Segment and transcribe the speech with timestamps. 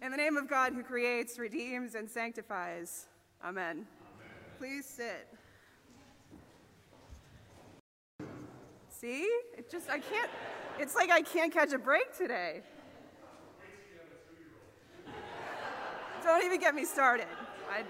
[0.00, 3.08] In the name of God who creates, redeems, and sanctifies.
[3.44, 3.64] Amen.
[3.70, 3.86] Amen.
[4.56, 5.26] Please sit.
[8.88, 9.22] See?
[9.56, 10.30] It just, I can't,
[10.78, 12.62] it's like I can't catch a break today.
[16.22, 17.26] Don't even get me started.
[17.68, 17.82] I,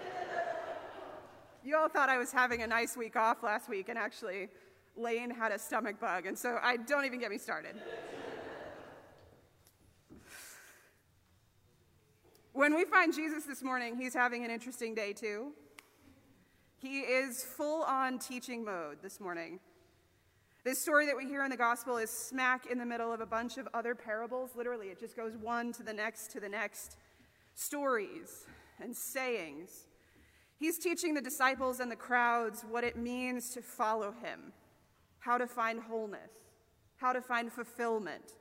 [1.62, 4.48] you all thought I was having a nice week off last week, and actually,
[4.96, 7.76] Lane had a stomach bug, and so I don't even get me started.
[12.58, 15.52] When we find Jesus this morning, he's having an interesting day too.
[16.76, 19.60] He is full on teaching mode this morning.
[20.64, 23.26] This story that we hear in the gospel is smack in the middle of a
[23.26, 24.56] bunch of other parables.
[24.56, 26.96] Literally, it just goes one to the next to the next.
[27.54, 28.44] Stories
[28.82, 29.86] and sayings.
[30.58, 34.52] He's teaching the disciples and the crowds what it means to follow him,
[35.20, 36.32] how to find wholeness,
[36.96, 38.32] how to find fulfillment.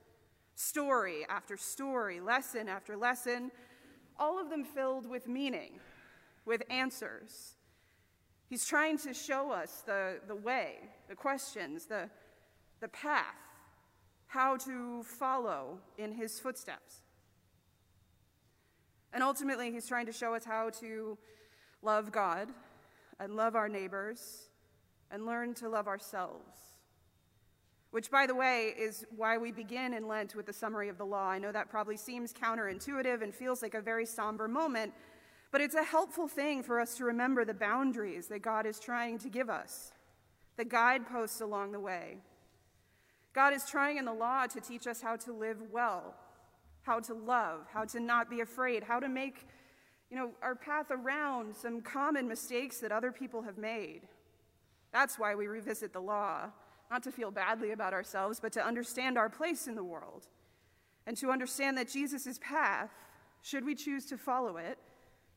[0.56, 3.52] Story after story, lesson after lesson,
[4.20, 5.80] all of them filled with meaning,
[6.46, 7.56] with answers.
[8.50, 10.76] He's trying to show us the, the way,
[11.10, 12.10] the questions, the,
[12.80, 13.36] the path,
[14.28, 17.02] how to follow in his footsteps.
[19.14, 21.18] And ultimately, he's trying to show us how to
[21.82, 22.50] love God
[23.20, 24.50] and love our neighbors
[25.12, 26.77] and learn to love ourselves.
[27.92, 31.06] Which, by the way, is why we begin in Lent with the summary of the
[31.06, 31.30] law.
[31.30, 34.94] I know that probably seems counterintuitive and feels like a very somber moment,
[35.52, 39.18] but it's a helpful thing for us to remember the boundaries that God is trying
[39.20, 39.94] to give us,
[40.58, 42.18] the guideposts along the way.
[43.34, 46.16] God is trying in the law to teach us how to live well,
[46.82, 49.48] how to love, how to not be afraid, how to make
[50.10, 54.02] you know, our path around some common mistakes that other people have made.
[54.92, 56.50] That's why we revisit the law
[56.90, 60.28] not to feel badly about ourselves, but to understand our place in the world
[61.06, 62.92] and to understand that Jesus' path,
[63.42, 64.78] should we choose to follow it,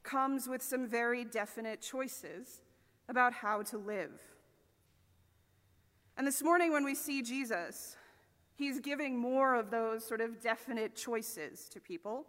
[0.03, 2.61] comes with some very definite choices
[3.09, 4.21] about how to live.
[6.16, 7.97] And this morning, when we see Jesus,
[8.55, 12.27] he's giving more of those sort of definite choices to people.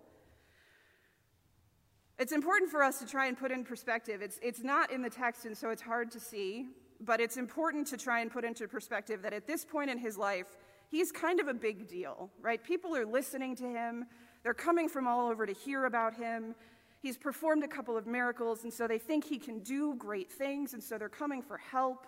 [2.20, 4.22] It's important for us to try and put in perspective.
[4.22, 6.68] It's, it's not in the text, and so it's hard to see,
[7.04, 10.18] but it's important to try and put into perspective that at this point in his
[10.18, 10.46] life,
[10.90, 12.64] he's kind of a big deal, right?
[12.64, 14.06] People are listening to him,
[14.44, 16.56] they're coming from all over to hear about him.
[17.02, 20.74] He's performed a couple of miracles, and so they think he can do great things,
[20.74, 22.06] and so they're coming for help.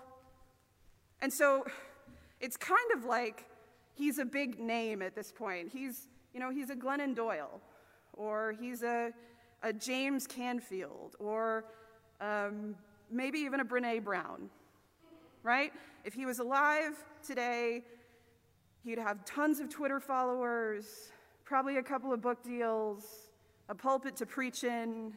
[1.22, 1.66] And so
[2.40, 3.46] it's kind of like
[3.96, 5.70] he's a big name at this point.
[5.72, 7.62] He's, you know, he's a Glennon Doyle,
[8.14, 9.12] or he's a,
[9.64, 11.66] a James Canfield, or
[12.22, 12.76] um,
[13.10, 14.50] maybe even a Brene Brown,
[15.44, 15.72] right?
[16.04, 16.94] If he was alive
[17.26, 17.84] today,
[18.84, 21.12] he'd have tons of Twitter followers,
[21.44, 23.06] probably a couple of book deals,
[23.70, 25.14] a pulpit to preach in,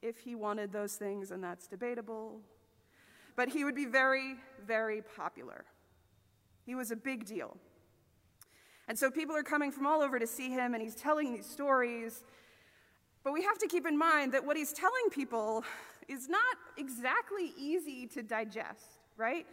[0.00, 2.40] if he wanted those things, and that's debatable.
[3.36, 5.64] But he would be very, very popular.
[6.64, 7.56] He was a big deal.
[8.88, 11.46] And so people are coming from all over to see him, and he's telling these
[11.46, 12.22] stories.
[13.24, 15.64] But we have to keep in mind that what he's telling people
[16.08, 19.46] is not exactly easy to digest right?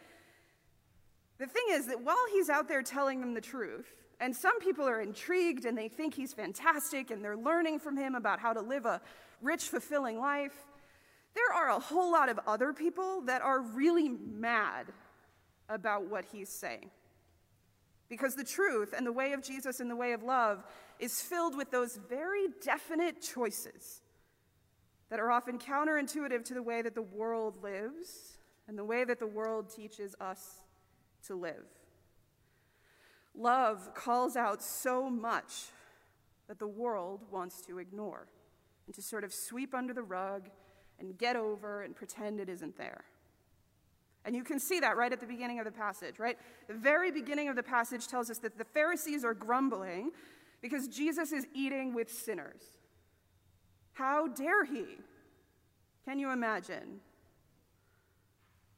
[1.38, 3.88] The thing is that while he's out there telling them the truth,
[4.22, 8.16] and some people are intrigued and they think he's fantastic and they're learning from him
[8.16, 9.02] about how to live a
[9.42, 10.66] rich, fulfilling life,
[11.34, 14.86] there are a whole lot of other people that are really mad
[15.68, 16.90] about what he's saying.
[18.08, 20.64] Because the truth and the way of Jesus and the way of love
[21.00, 24.02] is filled with those very definite choices
[25.09, 28.38] that are often counterintuitive to the way that the world lives
[28.68, 30.62] and the way that the world teaches us
[31.28, 31.66] to live.
[33.38, 35.66] Love calls out so much
[36.48, 38.28] that the world wants to ignore
[38.86, 40.50] and to sort of sweep under the rug
[41.00, 43.03] and get over and pretend it isn't there.
[44.24, 46.38] And you can see that right at the beginning of the passage, right?
[46.68, 50.12] The very beginning of the passage tells us that the Pharisees are grumbling
[50.62, 52.64] because Jesus is eating with sinners.
[53.94, 54.85] How dare he?
[56.06, 57.02] Can you imagine?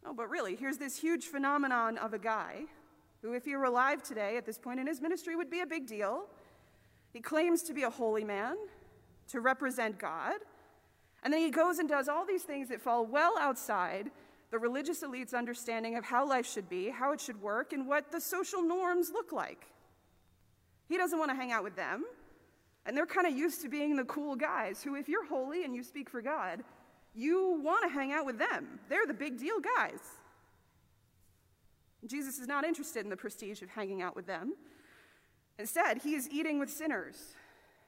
[0.08, 2.62] Oh, but really, here's this huge phenomenon of a guy
[3.22, 5.66] who, if he were alive today at this point in his ministry, would be a
[5.66, 6.28] big deal.
[7.12, 8.56] He claims to be a holy man,
[9.30, 10.36] to represent God,
[11.24, 14.10] and then he goes and does all these things that fall well outside
[14.50, 18.10] the religious elite's understanding of how life should be, how it should work, and what
[18.10, 19.68] the social norms look like.
[20.88, 22.06] He doesn't want to hang out with them,
[22.86, 25.76] and they're kind of used to being the cool guys who, if you're holy and
[25.76, 26.64] you speak for God,
[27.18, 28.80] you want to hang out with them.
[28.90, 30.00] They're the big deal guys.
[32.06, 34.54] Jesus is not interested in the prestige of hanging out with them.
[35.58, 37.36] Instead, he is eating with sinners.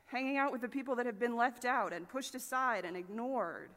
[0.07, 3.69] hanging out with the people that have been left out and pushed aside and ignored.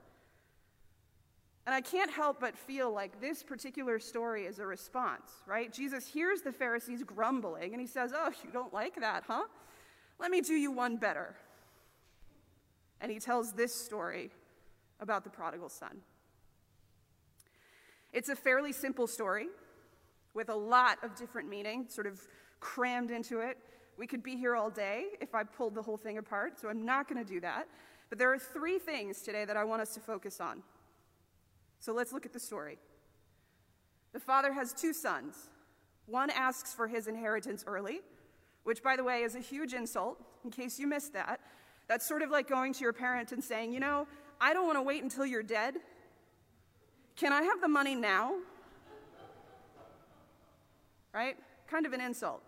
[1.67, 5.71] And I can't help but feel like this particular story is a response, right?
[5.71, 9.45] Jesus hears the Pharisees grumbling and he says, Oh, you don't like that, huh?
[10.19, 11.37] Let me do you one better.
[13.01, 14.31] And he tells this story
[15.03, 16.01] about the prodigal son.
[18.13, 19.49] It's a fairly simple story
[20.33, 22.21] with a lot of different meaning, sort of
[22.61, 23.59] crammed into it.
[23.99, 26.85] We could be here all day if I pulled the whole thing apart, so I'm
[26.85, 27.69] not going to do that.
[28.09, 30.63] But there are three things today that I want us to focus on.
[31.81, 32.79] So let's look at the story.
[34.13, 35.49] The father has two sons.
[36.07, 38.01] One asks for his inheritance early,
[38.65, 41.41] which, by the way, is a huge insult, in case you missed that.
[41.89, 44.07] That's sort of like going to your parent and saying, You know,
[44.43, 45.77] I don't want to wait until you're dead.
[47.17, 48.35] Can I have the money now?
[51.15, 51.37] Right?
[51.67, 52.43] Kind of an insult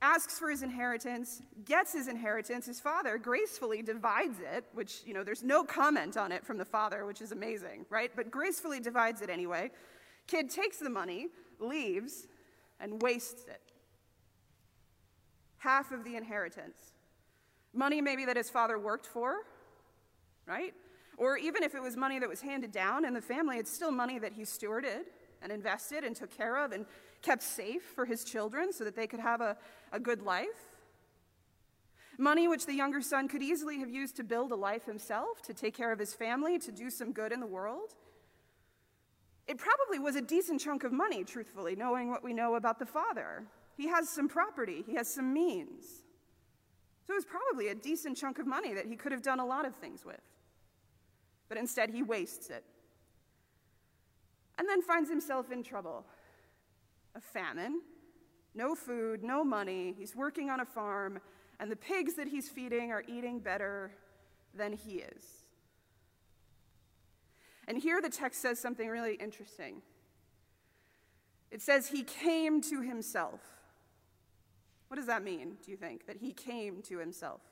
[0.00, 2.66] asks for his inheritance, gets his inheritance.
[2.66, 6.64] His father gracefully divides it, which, you know, there's no comment on it from the
[6.64, 8.10] father, which is amazing, right?
[8.14, 9.70] But gracefully divides it anyway.
[10.26, 11.28] Kid takes the money,
[11.58, 12.26] leaves,
[12.80, 13.60] and wastes it.
[15.58, 16.92] Half of the inheritance.
[17.74, 19.38] Money maybe that his father worked for,
[20.48, 20.74] right?
[21.16, 23.90] Or even if it was money that was handed down in the family, it's still
[23.90, 25.04] money that he stewarded
[25.42, 26.86] and invested and took care of and
[27.22, 29.56] kept safe for his children so that they could have a,
[29.92, 30.46] a good life.
[32.16, 35.54] Money which the younger son could easily have used to build a life himself, to
[35.54, 37.94] take care of his family, to do some good in the world.
[39.46, 42.86] It probably was a decent chunk of money, truthfully, knowing what we know about the
[42.86, 43.44] father.
[43.76, 45.84] He has some property, he has some means.
[47.06, 49.46] So it was probably a decent chunk of money that he could have done a
[49.46, 50.20] lot of things with.
[51.48, 52.64] But instead, he wastes it.
[54.58, 56.04] And then finds himself in trouble
[57.14, 57.80] a famine,
[58.54, 59.94] no food, no money.
[59.96, 61.20] He's working on a farm,
[61.58, 63.92] and the pigs that he's feeding are eating better
[64.54, 65.24] than he is.
[67.66, 69.82] And here the text says something really interesting.
[71.50, 73.40] It says, He came to himself.
[74.88, 76.06] What does that mean, do you think?
[76.06, 77.42] That he came to himself?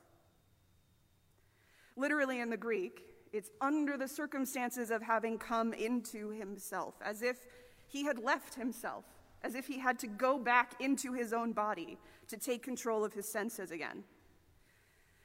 [1.96, 3.02] Literally in the Greek,
[3.36, 7.46] it's under the circumstances of having come into himself, as if
[7.86, 9.04] he had left himself
[9.46, 11.98] as if he had to go back into his own body
[12.28, 14.02] to take control of his senses again.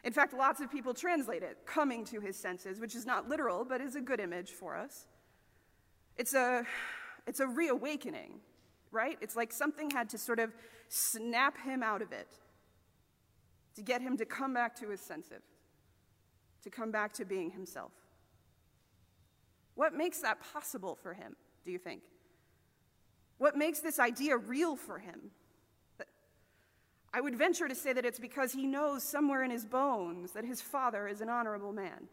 [0.03, 3.65] In fact, lots of people translate it coming to his senses, which is not literal,
[3.65, 5.07] but is a good image for us.
[6.17, 6.65] It's a,
[7.27, 8.39] it's a reawakening,
[8.91, 9.17] right?
[9.21, 10.53] It's like something had to sort of
[10.87, 12.27] snap him out of it
[13.75, 15.43] to get him to come back to his senses,
[16.63, 17.91] to come back to being himself.
[19.81, 21.35] What makes that possible for him,
[21.65, 22.03] do you think?
[23.39, 25.31] What makes this idea real for him?
[27.11, 30.45] I would venture to say that it's because he knows somewhere in his bones that
[30.45, 32.09] his father is an honorable man.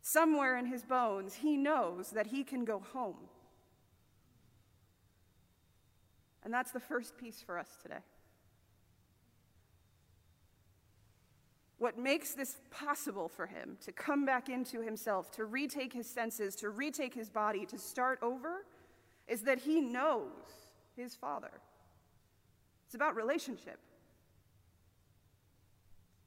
[0.00, 3.28] Somewhere in his bones, he knows that he can go home.
[6.42, 8.00] And that's the first piece for us today.
[11.82, 16.54] What makes this possible for him to come back into himself, to retake his senses,
[16.56, 18.64] to retake his body, to start over,
[19.26, 20.30] is that he knows
[20.96, 21.50] his father.
[22.86, 23.80] It's about relationship.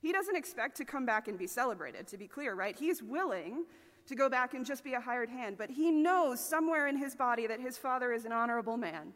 [0.01, 2.77] He doesn't expect to come back and be celebrated, to be clear, right?
[2.77, 3.63] He's willing
[4.07, 7.15] to go back and just be a hired hand, but he knows somewhere in his
[7.15, 9.13] body that his father is an honorable man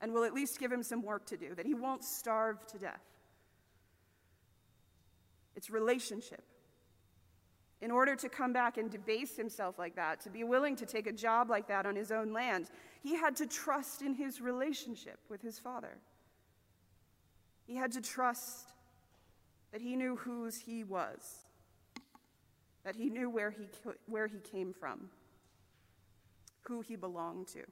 [0.00, 2.76] and will at least give him some work to do, that he won't starve to
[2.76, 3.15] death.
[5.56, 6.44] It's relationship
[7.82, 11.06] in order to come back and debase himself like that, to be willing to take
[11.06, 12.70] a job like that on his own land,
[13.02, 15.98] he had to trust in his relationship with his father.
[17.66, 18.68] He had to trust
[19.72, 21.44] that he knew whose he was,
[22.84, 23.68] that he knew where he,
[24.06, 25.10] where he came from,
[26.62, 27.62] who he belonged to.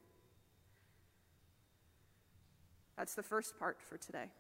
[2.98, 4.30] That's the first part for today.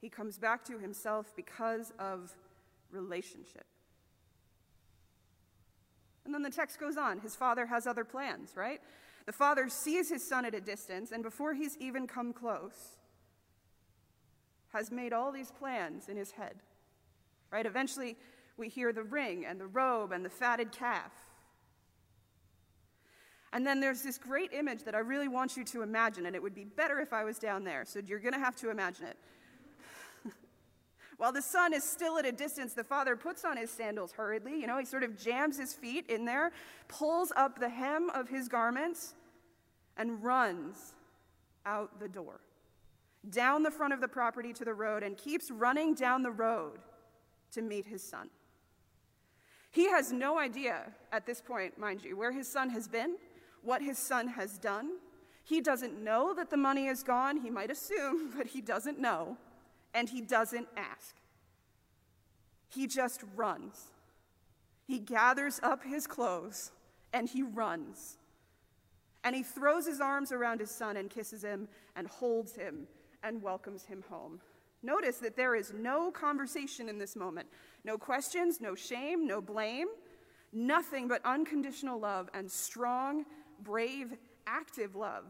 [0.00, 2.34] He comes back to himself because of
[2.92, 3.64] relationship.
[6.24, 7.20] And then the text goes on.
[7.20, 8.80] His father has other plans, right?
[9.26, 12.96] The father sees his son at a distance, and before he's even come close,
[14.72, 16.56] has made all these plans in his head,
[17.50, 17.66] right?
[17.66, 18.16] Eventually,
[18.56, 21.12] we hear the ring and the robe and the fatted calf.
[23.52, 26.42] And then there's this great image that I really want you to imagine, and it
[26.42, 29.06] would be better if I was down there, so you're going to have to imagine
[29.06, 29.16] it.
[31.20, 34.58] While the son is still at a distance, the father puts on his sandals hurriedly.
[34.58, 36.50] You know, he sort of jams his feet in there,
[36.88, 39.16] pulls up the hem of his garments,
[39.98, 40.94] and runs
[41.66, 42.40] out the door.
[43.28, 46.78] down the front of the property to the road and keeps running down the road
[47.52, 48.30] to meet his son.
[49.70, 53.16] He has no idea at this point, mind you, where his son has been,
[53.62, 54.92] what his son has done.
[55.44, 57.36] He doesn't know that the money is gone.
[57.36, 59.36] He might assume, but he doesn't know.
[59.94, 61.16] And he doesn't ask.
[62.68, 63.90] He just runs.
[64.86, 66.70] He gathers up his clothes
[67.12, 68.18] and he runs.
[69.24, 72.86] And he throws his arms around his son and kisses him and holds him
[73.22, 74.40] and welcomes him home.
[74.82, 77.48] Notice that there is no conversation in this moment
[77.84, 79.88] no questions, no shame, no blame,
[80.52, 83.24] nothing but unconditional love and strong,
[83.62, 84.12] brave,
[84.46, 85.24] active love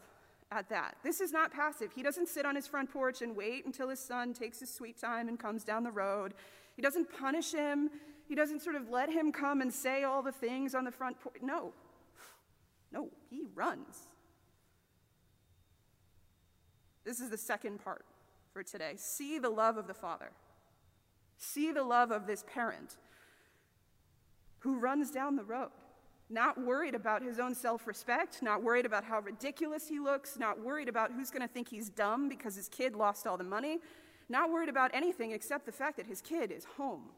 [0.51, 0.97] at that.
[1.03, 1.93] This is not passive.
[1.95, 4.99] He doesn't sit on his front porch and wait until his son takes his sweet
[4.99, 6.35] time and comes down the road.
[6.77, 7.91] He doesn't punish him.
[8.29, 11.21] He doesn't sort of let him come and say all the things on the front
[11.21, 11.37] porch.
[11.43, 11.73] No.
[12.93, 14.09] No, he runs.
[17.05, 18.05] This is the second part
[18.53, 18.95] for today.
[18.97, 20.31] See the love of the Father.
[21.39, 22.97] See the love of this parent
[24.61, 25.71] who runs down the road,
[26.31, 30.61] not worried about his own self respect, not worried about how ridiculous he looks, not
[30.61, 33.79] worried about who's going to think he's dumb because his kid lost all the money,
[34.29, 37.11] not worried about anything except the fact that his kid is home.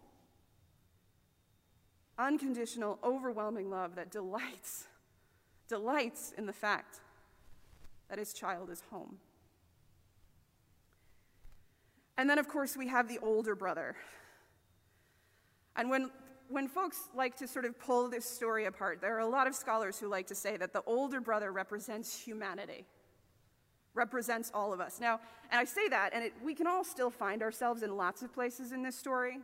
[2.18, 4.84] Unconditional, overwhelming love that delights,
[5.68, 7.00] delights in the fact
[8.08, 9.18] that his child is home.
[12.16, 13.96] And then, of course, we have the older brother.
[15.76, 16.10] And when,
[16.52, 19.54] when folks like to sort of pull this story apart, there are a lot of
[19.54, 22.84] scholars who like to say that the older brother represents humanity,
[23.94, 25.00] represents all of us.
[25.00, 25.18] Now,
[25.50, 28.32] and I say that, and it, we can all still find ourselves in lots of
[28.34, 29.38] places in this story,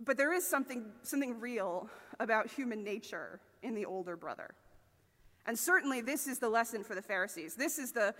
[0.00, 4.54] but there is something, something real about human nature in the older brother.
[5.46, 7.54] And certainly, this is the lesson for the Pharisees.
[7.54, 8.14] This is the,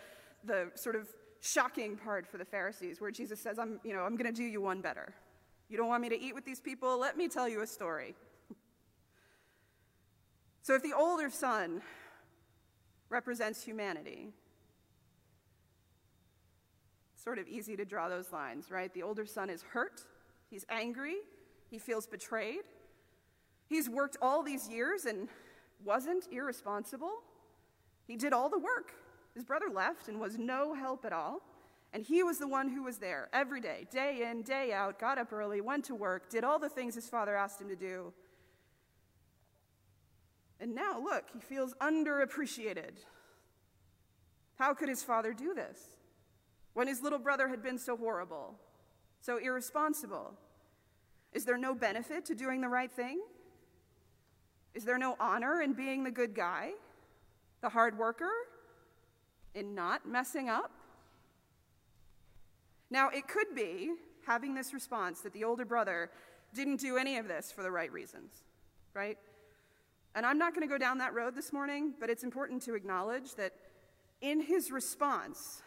[0.44, 1.08] the sort of
[1.40, 4.44] shocking part for the Pharisees, where Jesus says, I'm, you know, I'm going to do
[4.44, 5.14] you one better.
[5.72, 7.00] You don't want me to eat with these people?
[7.00, 8.14] Let me tell you a story.
[10.60, 11.80] so, if the older son
[13.08, 14.34] represents humanity,
[17.14, 18.92] it's sort of easy to draw those lines, right?
[18.92, 20.02] The older son is hurt,
[20.50, 21.16] he's angry,
[21.70, 22.64] he feels betrayed.
[23.66, 25.26] He's worked all these years and
[25.82, 27.22] wasn't irresponsible.
[28.06, 28.92] He did all the work.
[29.34, 31.40] His brother left and was no help at all.
[31.92, 35.18] And he was the one who was there every day, day in, day out, got
[35.18, 38.14] up early, went to work, did all the things his father asked him to do.
[40.58, 42.92] And now, look, he feels underappreciated.
[44.58, 45.78] How could his father do this
[46.72, 48.54] when his little brother had been so horrible,
[49.20, 50.32] so irresponsible?
[51.32, 53.20] Is there no benefit to doing the right thing?
[54.72, 56.70] Is there no honor in being the good guy,
[57.60, 58.30] the hard worker,
[59.54, 60.70] in not messing up?
[62.92, 63.94] Now, it could be,
[64.26, 66.10] having this response, that the older brother
[66.54, 68.44] didn't do any of this for the right reasons,
[68.92, 69.16] right?
[70.14, 72.74] And I'm not going to go down that road this morning, but it's important to
[72.74, 73.54] acknowledge that
[74.20, 75.62] in his response,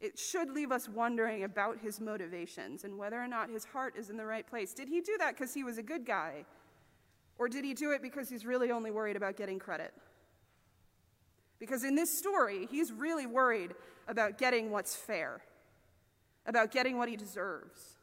[0.00, 4.10] it should leave us wondering about his motivations and whether or not his heart is
[4.10, 4.74] in the right place.
[4.74, 6.44] Did he do that because he was a good guy?
[7.38, 9.94] Or did he do it because he's really only worried about getting credit?
[11.60, 13.76] Because in this story, he's really worried
[14.08, 15.42] about getting what's fair,
[16.48, 17.98] about getting what he deserves,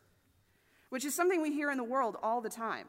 [0.90, 2.86] which is something we hear in the world all the time,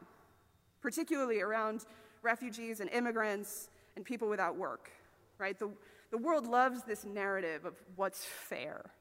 [0.81, 1.83] particularly around
[2.21, 4.91] refugees and immigrants and people without work,
[5.39, 5.57] right?
[5.57, 5.69] The,
[6.11, 8.91] the world loves this narrative of what's fair.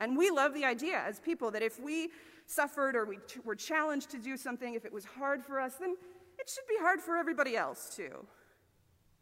[0.00, 2.08] And we love the idea as people that if we
[2.46, 5.94] suffered or we were challenged to do something, if it was hard for us, then
[6.38, 8.26] it should be hard for everybody else too.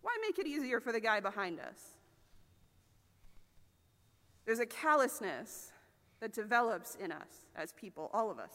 [0.03, 1.97] Why make it easier for the guy behind us?
[4.45, 5.73] There's a callousness
[6.21, 8.53] that develops in us as people, all of us.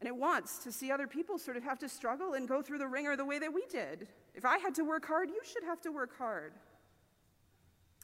[0.00, 2.78] And it wants to see other people sort of have to struggle and go through
[2.78, 4.08] the wringer the way that we did.
[4.34, 6.52] If I had to work hard, you should have to work hard.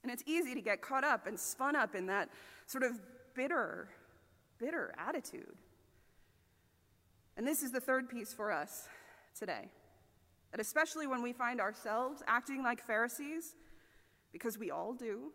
[0.02, 2.30] And it's easy to get caught up and spun up in that
[2.66, 2.99] sort of
[3.34, 3.88] bitter,
[4.58, 5.54] bitter attitude.
[7.37, 8.88] And this is the third piece for us
[9.38, 9.68] today.
[10.50, 13.54] That especially when we find ourselves acting like Pharisees,
[14.32, 15.32] because we all do,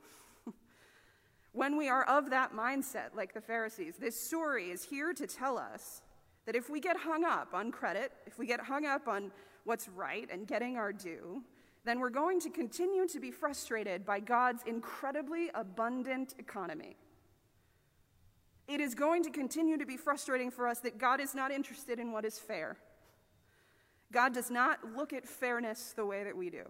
[1.53, 5.57] when we are of that mindset like the Pharisees, this story is here to tell
[5.57, 6.01] us
[6.45, 9.31] that if we get hung up on credit, if we get hung up on
[9.65, 11.43] what's right and getting our due,
[11.83, 16.95] then we're going to continue to be frustrated by God's incredibly abundant economy.
[18.67, 21.99] It is going to continue to be frustrating for us that God is not interested
[21.99, 22.77] in what is fair.
[24.11, 26.63] God does not look at fairness the way that we do.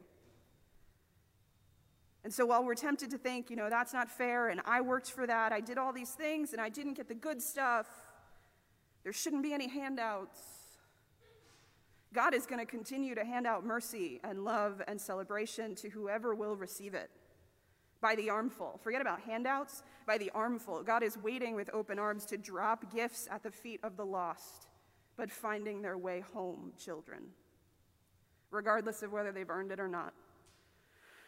[2.27, 5.09] And so while we're tempted to think, you know, that's not fair and I worked
[5.09, 7.87] for that, I did all these things and I didn't get the good stuff,
[9.05, 10.41] there shouldn't be any handouts.
[12.13, 16.35] God is going to continue to hand out mercy and love and celebration to whoever
[16.35, 17.09] will receive it
[18.01, 18.77] by the armful.
[18.83, 20.83] Forget about handouts, by the armful.
[20.83, 24.67] God is waiting with open arms to drop gifts at the feet of the lost,
[25.15, 27.27] but finding their way home, children,
[28.51, 30.13] regardless of whether they've earned it or not,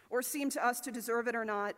[0.09, 1.75] or seem to us to deserve it or not,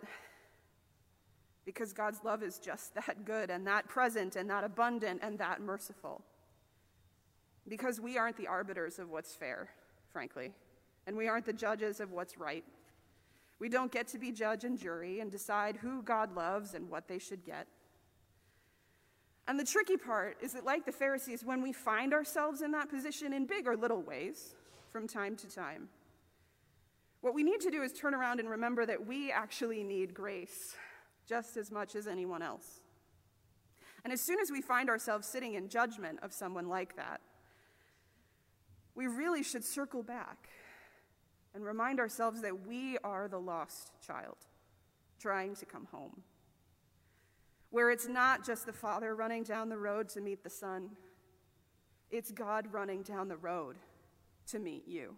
[1.65, 5.61] because God's love is just that good and that present and that abundant and that
[5.61, 6.21] merciful.
[7.67, 9.69] Because we aren't the arbiters of what's fair,
[10.11, 10.51] frankly,
[11.05, 12.63] and we aren't the judges of what's right.
[13.59, 17.07] We don't get to be judge and jury and decide who God loves and what
[17.07, 17.67] they should get.
[19.47, 22.89] And the tricky part is that, like the Pharisees, when we find ourselves in that
[22.89, 24.55] position in big or little ways
[24.91, 25.89] from time to time,
[27.21, 30.75] what we need to do is turn around and remember that we actually need grace
[31.27, 32.81] just as much as anyone else.
[34.03, 37.21] And as soon as we find ourselves sitting in judgment of someone like that,
[38.95, 40.49] we really should circle back
[41.53, 44.37] and remind ourselves that we are the lost child
[45.19, 46.23] trying to come home.
[47.69, 50.89] Where it's not just the father running down the road to meet the son,
[52.09, 53.77] it's God running down the road
[54.47, 55.15] to meet you.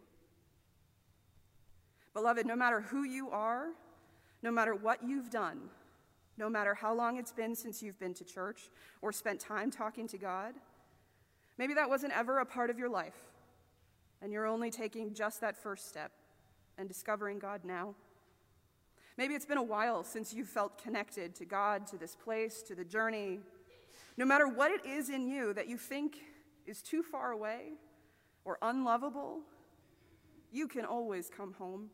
[2.13, 3.69] Beloved, no matter who you are,
[4.41, 5.69] no matter what you've done,
[6.37, 8.69] no matter how long it's been since you've been to church
[9.01, 10.53] or spent time talking to God,
[11.57, 13.17] maybe that wasn't ever a part of your life,
[14.21, 16.11] and you're only taking just that first step
[16.77, 17.95] and discovering God now.
[19.17, 22.75] Maybe it's been a while since you felt connected to God, to this place, to
[22.75, 23.41] the journey.
[24.17, 26.17] No matter what it is in you that you think
[26.65, 27.73] is too far away
[28.43, 29.41] or unlovable,
[30.51, 31.89] you can always come home.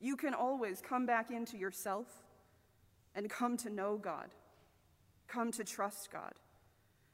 [0.00, 2.06] You can always come back into yourself
[3.14, 4.28] and come to know God,
[5.26, 6.34] come to trust God,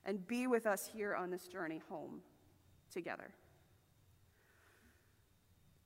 [0.04, 2.20] and be with us here on this journey home
[2.92, 3.30] together.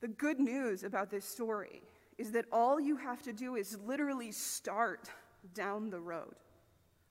[0.00, 1.82] The good news about this story
[2.18, 5.08] is that all you have to do is literally start
[5.54, 6.34] down the road.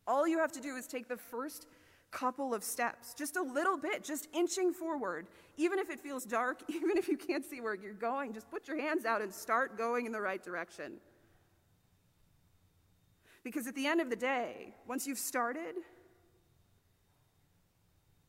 [0.05, 1.67] All you have to do is take the first
[2.11, 5.27] couple of steps, just a little bit, just inching forward.
[5.57, 8.67] Even if it feels dark, even if you can't see where you're going, just put
[8.67, 10.93] your hands out and start going in the right direction.
[13.43, 15.75] Because at the end of the day, once you've started,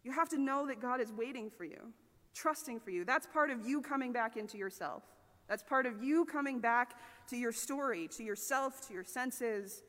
[0.04, 1.92] you have to know that God is waiting for you
[2.38, 3.04] trusting for you.
[3.04, 5.02] That's part of you coming back into yourself.
[5.48, 6.94] That's part of you coming back
[7.30, 9.82] to your story, to yourself, to your senses,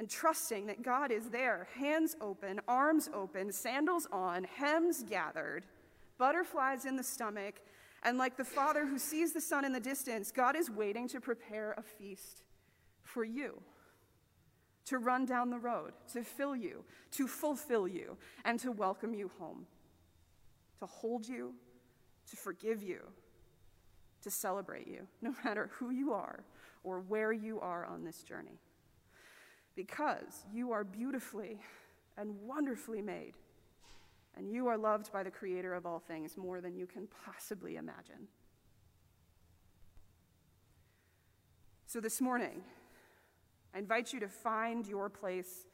[0.00, 5.64] and trusting that God is there, hands open, arms open, sandals on, hems gathered,
[6.18, 7.60] butterflies in the stomach,
[8.02, 11.20] and like the father who sees the son in the distance, God is waiting to
[11.20, 12.42] prepare a feast
[13.02, 13.60] for you.
[14.86, 16.82] To run down the road, to fill you,
[17.12, 19.66] to fulfill you, and to welcome you home
[20.80, 21.54] to hold you,
[22.28, 23.00] to forgive you,
[24.22, 26.40] to celebrate you, no matter who you are
[26.82, 28.58] or where you are on this journey.
[29.80, 31.58] Because you are beautifully
[32.18, 33.32] and wonderfully made,
[34.36, 37.76] and you are loved by the Creator of all things more than you can possibly
[37.76, 38.28] imagine.
[41.86, 42.60] So this morning,
[43.74, 45.64] I invite you to find your place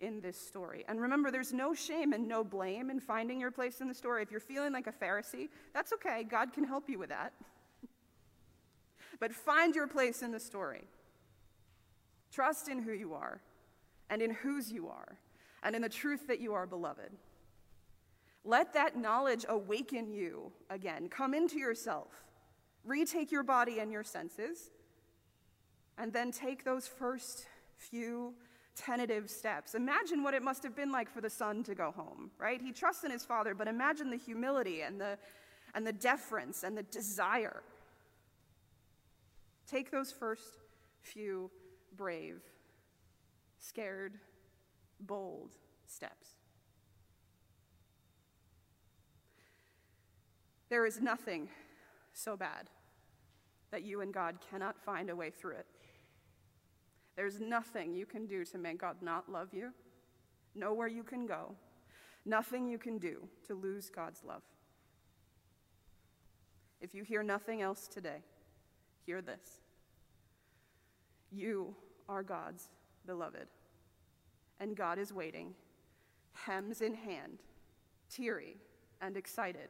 [0.00, 0.84] in this story.
[0.88, 4.24] And remember, there's no shame and no blame in finding your place in the story.
[4.24, 6.24] If you're feeling like a Pharisee, that's okay.
[6.24, 7.32] God can help you with that.
[9.20, 10.82] but find your place in the story.
[12.32, 13.40] Trust in who you are
[14.12, 15.16] and in whose you are
[15.62, 17.10] and in the truth that you are beloved.
[18.44, 21.08] Let that knowledge awaken you again.
[21.08, 22.08] Come into yourself.
[22.84, 24.70] Retake your body and your senses.
[25.96, 27.46] And then take those first
[27.78, 28.34] few
[28.76, 29.74] tentative steps.
[29.74, 32.60] Imagine what it must have been like for the son to go home, right?
[32.60, 35.16] He trusts in his father, but imagine the humility and the,
[35.74, 37.62] and the deference and the desire.
[39.66, 40.58] Take those first
[41.00, 41.50] few
[41.96, 42.42] brave,
[43.62, 44.18] scared,
[45.00, 45.52] bold
[45.86, 46.34] steps.
[50.68, 51.48] There is nothing
[52.12, 52.68] so bad
[53.70, 55.66] that you and God cannot find a way through it.
[57.14, 59.72] There's nothing you can do to make God not love you,
[60.54, 61.54] nowhere you can go,
[62.24, 64.42] nothing you can do to lose God's love.
[66.80, 68.22] If you hear nothing else today,
[69.06, 69.60] hear this.
[71.30, 71.76] You
[72.08, 72.68] are God's
[73.06, 73.46] beloved,
[74.60, 75.54] and God is waiting,
[76.32, 77.38] hems in hand,
[78.10, 78.56] teary
[79.00, 79.68] and excited,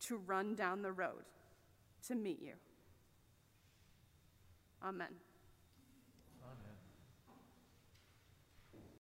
[0.00, 1.24] to run down the road
[2.08, 2.54] to meet you.
[4.84, 5.08] Amen.